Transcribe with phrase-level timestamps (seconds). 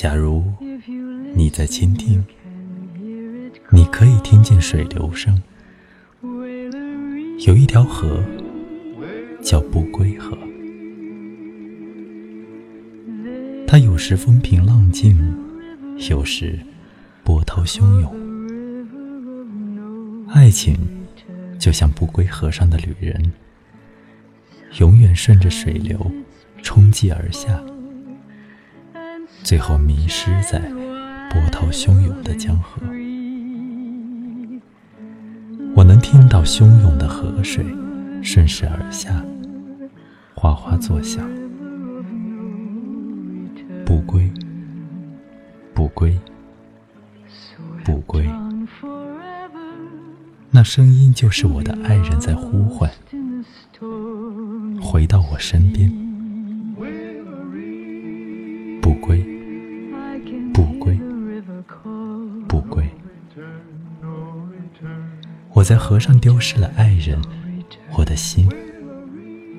[0.00, 0.44] 假如
[1.34, 2.24] 你在倾听，
[3.72, 5.42] 你可以听见水流声。
[7.44, 8.22] 有一条河
[9.42, 10.38] 叫不归河，
[13.66, 15.18] 它有时风平浪静，
[16.08, 16.60] 有时
[17.24, 18.14] 波涛汹涌。
[20.28, 20.76] 爱情
[21.58, 23.32] 就像不归河上的旅人，
[24.78, 26.08] 永远顺着水流
[26.62, 27.60] 冲击而下，
[29.42, 30.58] 最后迷失在
[31.30, 32.82] 波涛汹涌的江河。
[35.74, 37.64] 我能听到汹涌的河水
[38.22, 39.24] 顺势而下，
[40.34, 41.28] 哗哗作响。
[43.84, 44.30] 不归，
[45.72, 46.18] 不归，
[47.84, 48.28] 不归。
[50.50, 52.90] 那声音就是我的爱人在呼唤，
[54.80, 56.07] 回到我身边。
[59.00, 59.24] 归，
[60.52, 60.98] 不归，
[62.46, 62.88] 不归。
[65.52, 67.20] 我在河上丢失了爱人，
[67.96, 68.48] 我的心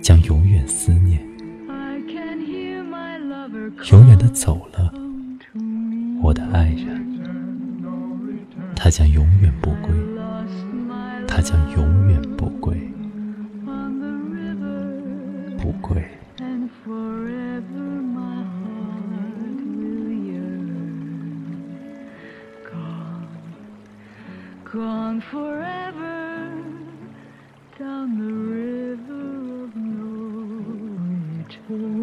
[0.00, 1.20] 将永远思念，
[3.90, 4.92] 永远的走了。
[6.22, 7.20] 我的爱人，
[8.76, 9.90] 他将永远不归。
[11.26, 12.87] 他将永远不归，
[24.72, 26.62] gone forever
[27.78, 30.04] down the river of no
[31.68, 31.97] return.